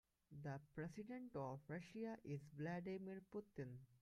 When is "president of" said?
0.73-1.59